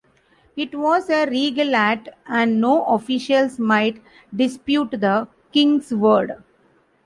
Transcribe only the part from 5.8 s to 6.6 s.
word.